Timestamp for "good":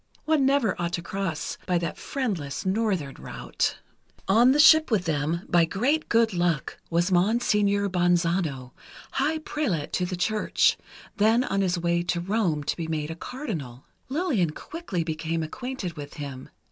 6.09-6.33